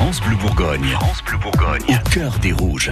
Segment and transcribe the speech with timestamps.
[0.00, 0.88] France Bleu Bourgogne.
[0.92, 1.82] France Bleu Bourgogne.
[1.86, 2.90] Au cœur des rouges.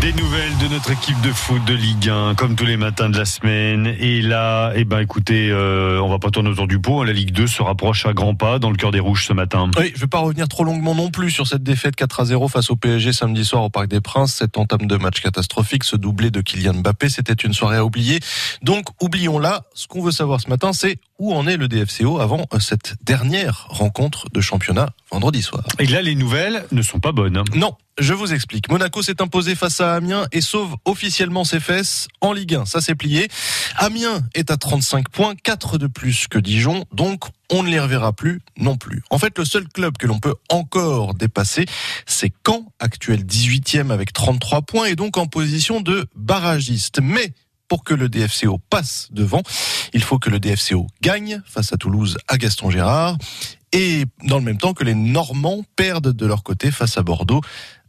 [0.00, 3.18] Des nouvelles de notre équipe de foot de Ligue 1, comme tous les matins de
[3.18, 3.92] la semaine.
[3.98, 7.02] Et là, eh ben, écoutez, euh, on va pas tourner autour du pot.
[7.02, 9.68] La Ligue 2 se rapproche à grands pas dans le cœur des rouges ce matin.
[9.76, 12.46] Oui, je vais pas revenir trop longuement non plus sur cette défaite 4 à 0
[12.46, 14.34] face au PSG samedi soir au Parc des Princes.
[14.34, 18.20] Cette entame de match catastrophique, ce doublé de Kylian Mbappé, c'était une soirée à oublier.
[18.62, 19.64] Donc, oublions-la.
[19.74, 22.94] Ce qu'on veut savoir ce matin, c'est où en est le DFCO avant euh, cette
[23.02, 25.64] dernière rencontre de championnat vendredi soir?
[25.78, 27.42] Et là, les nouvelles ne sont pas bonnes.
[27.54, 28.68] Non, je vous explique.
[28.68, 32.66] Monaco s'est imposé face à Amiens et sauve officiellement ses fesses en Ligue 1.
[32.66, 33.28] Ça s'est plié.
[33.76, 38.12] Amiens est à 35 points, 4 de plus que Dijon, donc on ne les reverra
[38.12, 39.02] plus non plus.
[39.10, 41.66] En fait, le seul club que l'on peut encore dépasser,
[42.06, 47.00] c'est Caen, actuel 18e avec 33 points et donc en position de barragiste.
[47.00, 47.32] Mais
[47.68, 49.42] pour que le DFCO passe devant,
[49.92, 53.16] il faut que le DFCO gagne face à Toulouse à Gaston Gérard
[53.72, 57.40] et dans le même temps que les Normands perdent de leur côté face à Bordeaux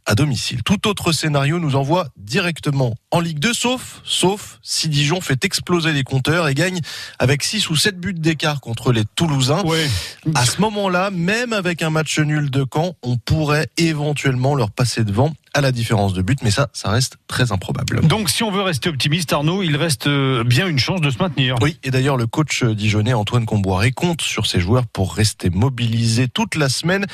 [0.06, 0.62] à domicile.
[0.62, 5.92] Tout autre scénario nous envoie directement en Ligue 2, sauf, sauf si Dijon fait exploser
[5.92, 6.80] les compteurs et gagne
[7.18, 9.64] avec 6 ou 7 buts d'écart contre les Toulousains.
[9.64, 9.88] Ouais.
[10.34, 15.02] À ce moment-là, même avec un match nul de Caen, on pourrait éventuellement leur passer
[15.02, 18.06] devant à la différence de but, mais ça, ça reste très improbable.
[18.06, 21.18] Donc, si on veut rester optimiste, Arnaud, il reste euh, bien une chance de se
[21.18, 21.56] maintenir.
[21.62, 26.28] Oui, et d'ailleurs, le coach dijonnais Antoine Comboiré compte sur ses joueurs pour rester mobilisés
[26.28, 27.06] toute la semaine.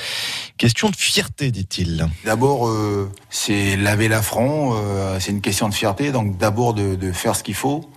[0.59, 2.09] Question de fierté, dit-il.
[2.25, 7.13] D'abord, euh, c'est laver l'affront, euh, c'est une question de fierté, donc d'abord de, de
[7.13, 7.89] faire ce qu'il faut,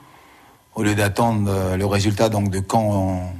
[0.75, 3.33] au lieu d'attendre euh, le résultat donc de Caen en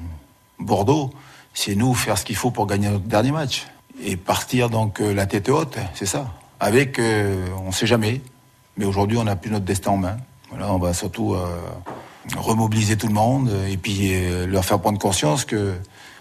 [0.57, 1.11] Bordeaux,
[1.53, 3.67] c'est nous faire ce qu'il faut pour gagner notre dernier match.
[4.03, 6.33] Et partir donc euh, la tête haute, c'est ça.
[6.59, 8.21] Avec, euh, on sait jamais,
[8.77, 10.17] mais aujourd'hui on n'a plus notre destin en main.
[10.49, 11.45] Voilà, on va surtout euh,
[12.37, 15.73] remobiliser tout le monde et puis euh, leur faire prendre conscience que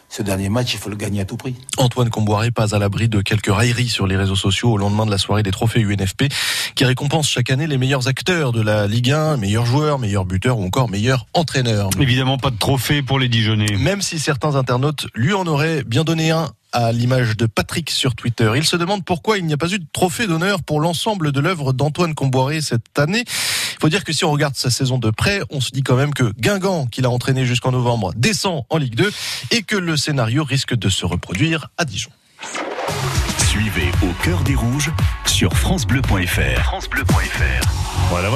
[0.09, 1.57] ce dernier match, il faut le gagner à tout prix.
[1.77, 5.11] Antoine Comboiré pas à l'abri de quelques railleries sur les réseaux sociaux au lendemain de
[5.11, 6.25] la soirée des trophées UNFP
[6.77, 10.59] qui récompense chaque année les meilleurs acteurs de la Ligue 1, meilleurs joueurs, meilleurs buteurs
[10.59, 11.91] ou encore meilleurs entraîneurs.
[11.99, 13.77] Évidemment, pas de trophée pour les Dijonais.
[13.77, 18.15] Même si certains internautes lui en auraient bien donné un à l'image de Patrick sur
[18.15, 18.53] Twitter.
[18.57, 21.41] Il se demande pourquoi il n'y a pas eu de trophée d'honneur pour l'ensemble de
[21.41, 23.25] l'œuvre d'Antoine Comboiré cette année.
[23.27, 25.97] Il faut dire que si on regarde sa saison de près, on se dit quand
[25.97, 29.11] même que Guingamp, qu'il a entraîné jusqu'en novembre, descend en Ligue 2
[29.53, 32.11] et que le scénario risque de se reproduire à Dijon.
[33.39, 34.91] Suivez au cœur des rouges
[35.27, 36.61] sur FranceBleu.fr.
[36.61, 37.69] FranceBleu.fr.
[38.11, 38.31] Voilà.